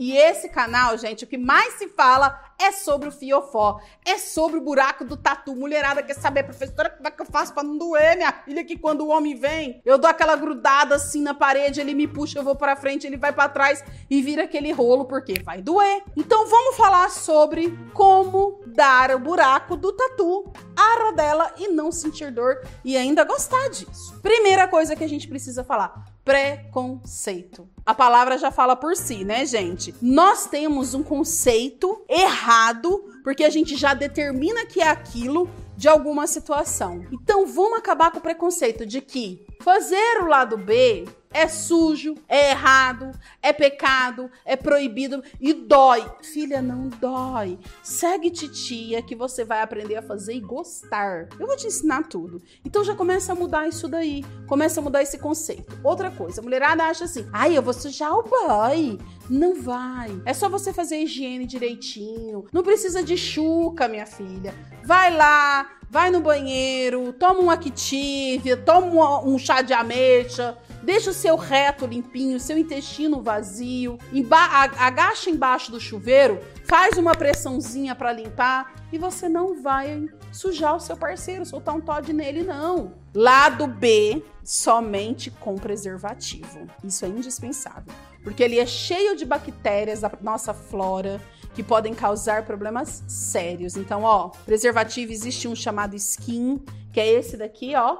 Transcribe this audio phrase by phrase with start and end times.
[0.00, 4.58] E esse canal, gente, o que mais se fala é sobre o fiofó, é sobre
[4.58, 5.54] o buraco do tatu.
[5.54, 8.64] Mulherada quer saber, professora, como é que eu faço pra não doer, minha filha?
[8.64, 12.40] Que quando o homem vem, eu dou aquela grudada assim na parede, ele me puxa,
[12.40, 16.02] eu vou pra frente, ele vai para trás e vira aquele rolo, porque vai doer.
[16.16, 22.32] Então vamos falar sobre como dar o buraco do tatu à rodela e não sentir
[22.32, 24.20] dor e ainda gostar disso.
[24.20, 27.68] Primeira coisa que a gente precisa falar preconceito.
[27.84, 29.94] A palavra já fala por si, né, gente?
[30.00, 36.26] Nós temos um conceito errado porque a gente já determina que é aquilo de alguma
[36.26, 37.04] situação.
[37.12, 42.52] Então vamos acabar com o preconceito de que fazer o lado B é sujo, é
[42.52, 43.10] errado,
[43.42, 46.08] é pecado, é proibido e dói.
[46.22, 47.58] Filha, não dói.
[47.82, 51.28] Segue titia que você vai aprender a fazer e gostar.
[51.38, 52.40] Eu vou te ensinar tudo.
[52.64, 54.24] Então já começa a mudar isso daí.
[54.46, 55.76] Começa a mudar esse conceito.
[55.82, 58.98] Outra coisa, a mulherada acha assim: ai, eu vou sujar o boy.
[59.28, 60.20] Não vai.
[60.24, 62.44] É só você fazer a higiene direitinho.
[62.52, 64.54] Não precisa de chuca, minha filha.
[64.84, 71.14] Vai lá, vai no banheiro, toma um Activia, toma um chá de ameixa, deixa o
[71.14, 74.44] seu reto limpinho, seu intestino vazio, emba
[74.76, 80.80] agacha embaixo do chuveiro, faz uma pressãozinha para limpar e você não vai sujar o
[80.80, 82.94] seu parceiro, soltar um Todd nele, não.
[83.14, 86.66] Lado B, somente com preservativo.
[86.82, 87.94] Isso é indispensável,
[88.24, 91.20] porque ele é cheio de bactérias da nossa flora
[91.54, 93.76] que podem causar problemas sérios.
[93.76, 96.60] Então, ó, preservativo existe um chamado Skin,
[96.92, 97.98] que é esse daqui, ó,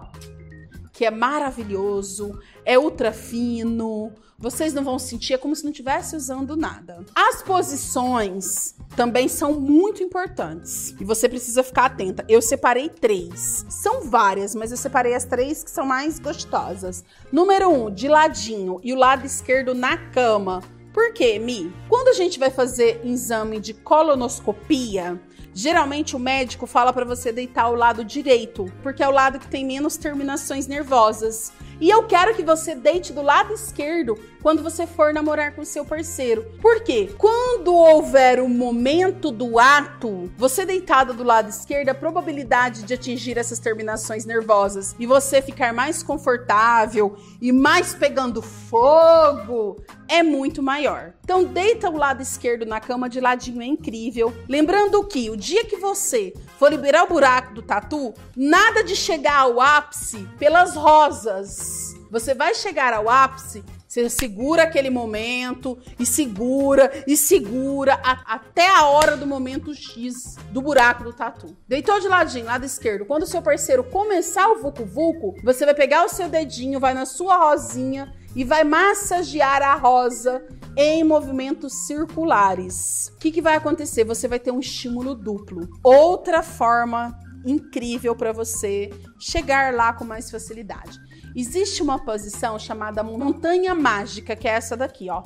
[0.94, 4.12] que é maravilhoso, é ultra fino.
[4.38, 7.04] Vocês não vão sentir, é como se não estivesse usando nada.
[7.14, 12.24] As posições também são muito importantes e você precisa ficar atenta.
[12.28, 13.66] Eu separei três.
[13.68, 17.04] São várias, mas eu separei as três que são mais gostosas.
[17.32, 20.62] Número um, de ladinho e o lado esquerdo na cama.
[20.92, 21.72] Por quê, Mi?
[21.88, 25.20] Quando a gente vai fazer exame de colonoscopia,
[25.54, 29.46] geralmente o médico fala para você deitar o lado direito, porque é o lado que
[29.46, 31.52] tem menos terminações nervosas.
[31.80, 35.84] E eu quero que você deite do lado esquerdo quando você for namorar com seu
[35.84, 36.44] parceiro.
[36.60, 37.10] Por quê?
[37.16, 43.38] Quando houver o momento do ato, você deitada do lado esquerdo, a probabilidade de atingir
[43.38, 51.14] essas terminações nervosas e você ficar mais confortável e mais pegando fogo é muito maior.
[51.24, 54.32] Então deita o lado esquerdo na cama de ladinho é incrível.
[54.48, 59.40] Lembrando que o dia que você for liberar o buraco do tatu, nada de chegar
[59.40, 61.94] ao ápice pelas rosas.
[62.10, 63.62] Você vai chegar ao ápice
[63.94, 70.34] você segura aquele momento e segura e segura a, até a hora do momento X
[70.50, 71.56] do buraco do tatu.
[71.68, 73.04] Deitou de ladinho, lado esquerdo.
[73.04, 76.92] Quando o seu parceiro começar o vucu vucu, você vai pegar o seu dedinho, vai
[76.92, 80.44] na sua rosinha e vai massagear a rosa
[80.76, 83.12] em movimentos circulares.
[83.14, 84.04] O que, que vai acontecer?
[84.04, 85.68] Você vai ter um estímulo duplo.
[85.82, 90.98] Outra forma incrível para você chegar lá com mais facilidade.
[91.36, 95.22] Existe uma posição chamada montanha mágica, que é essa daqui, ó.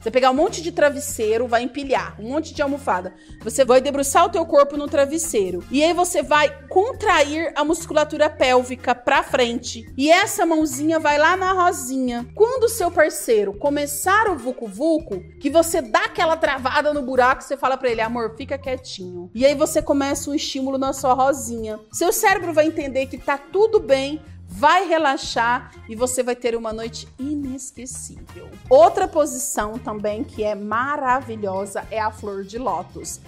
[0.00, 3.12] Você pegar um monte de travesseiro, vai empilhar, um monte de almofada.
[3.42, 5.62] Você vai debruçar o teu corpo no travesseiro.
[5.70, 9.92] E aí você vai contrair a musculatura pélvica pra frente.
[9.98, 12.26] E essa mãozinha vai lá na rosinha.
[12.34, 17.42] Quando o seu parceiro começar o vucu vucu, que você dá aquela travada no buraco,
[17.42, 19.30] você fala para ele: "Amor, fica quietinho".
[19.34, 21.78] E aí você começa um estímulo na sua rosinha.
[21.92, 24.22] Seu cérebro vai entender que tá tudo bem,
[24.52, 28.50] vai relaxar e você vai ter uma noite inesquecível.
[28.68, 33.20] Outra posição também que é maravilhosa é a flor de lótus.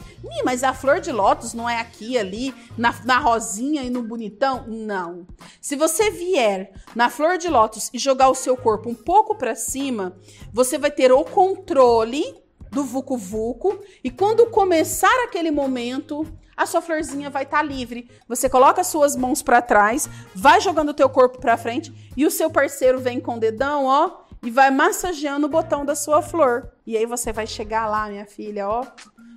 [0.44, 4.64] Mas a flor de lótus não é aqui, ali, na, na rosinha e no bonitão?
[4.66, 5.24] Não.
[5.60, 9.54] Se você vier na flor de lótus e jogar o seu corpo um pouco para
[9.54, 10.16] cima,
[10.52, 12.41] você vai ter o controle
[12.72, 18.10] do Vucu Vucu e quando começar aquele momento, a sua florzinha vai estar tá livre.
[18.26, 22.26] Você coloca as suas mãos para trás, vai jogando o teu corpo para frente e
[22.26, 26.22] o seu parceiro vem com o dedão, ó, e vai massageando o botão da sua
[26.22, 26.72] flor.
[26.86, 28.86] E aí você vai chegar lá, minha filha, ó,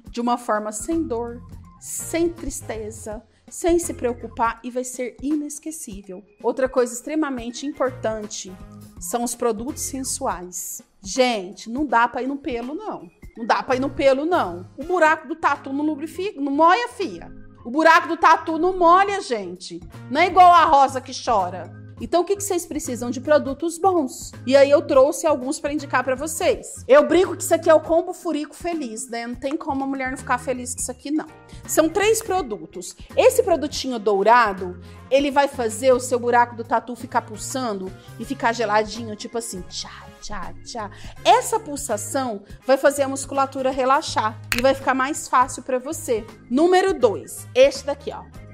[0.09, 1.41] de uma forma sem dor,
[1.79, 6.23] sem tristeza, sem se preocupar e vai ser inesquecível.
[6.41, 8.51] Outra coisa extremamente importante
[8.99, 10.81] são os produtos sensuais.
[11.01, 13.09] Gente, não dá para ir no pelo não.
[13.37, 14.69] Não dá pra ir no pelo, não.
[14.77, 17.31] O buraco do tatu não lubrifica, não molha, fia.
[17.65, 19.81] O buraco do tatu não molha, gente.
[20.09, 21.84] Não é igual a rosa que chora.
[21.99, 24.31] Então o que, que vocês precisam de produtos bons?
[24.45, 26.83] E aí eu trouxe alguns para indicar para vocês.
[26.87, 29.25] Eu brinco que isso aqui é o combo furico feliz, né?
[29.25, 31.27] Não tem como a mulher não ficar feliz com isso aqui não.
[31.67, 32.95] São três produtos.
[33.15, 38.53] Esse produtinho dourado, ele vai fazer o seu buraco do tatu ficar pulsando e ficar
[38.53, 40.91] geladinho, tipo assim, tchá, tchá, tchá.
[41.23, 46.25] Essa pulsação vai fazer a musculatura relaxar e vai ficar mais fácil para você.
[46.49, 48.44] Número dois, este daqui, ó.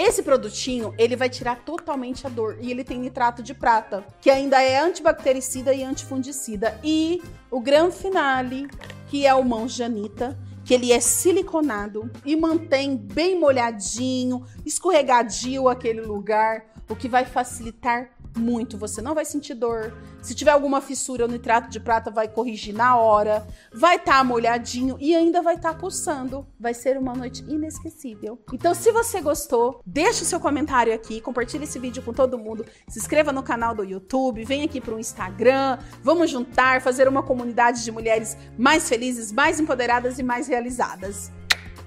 [0.00, 4.30] Esse produtinho, ele vai tirar totalmente a dor e ele tem nitrato de prata, que
[4.30, 6.78] ainda é antibactericida e antifungicida.
[6.84, 8.68] E o grande finale,
[9.08, 16.02] que é o mão janita, que ele é siliconado e mantém bem molhadinho, escorregadio aquele
[16.02, 19.92] lugar, o que vai facilitar muito, você não vai sentir dor.
[20.22, 24.24] Se tiver alguma fissura, o nitrato de prata vai corrigir na hora, vai estar tá
[24.24, 26.46] molhadinho e ainda vai estar tá pulsando.
[26.58, 28.38] Vai ser uma noite inesquecível.
[28.52, 32.64] Então, se você gostou, deixa o seu comentário aqui, compartilhe esse vídeo com todo mundo,
[32.88, 37.22] se inscreva no canal do YouTube, vem aqui para o Instagram, vamos juntar, fazer uma
[37.22, 41.32] comunidade de mulheres mais felizes, mais empoderadas e mais realizadas.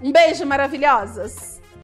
[0.02, 1.61] Um beijo, maravilhosas!